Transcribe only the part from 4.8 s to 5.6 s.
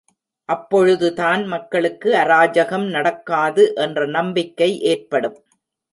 ஏற்படும்.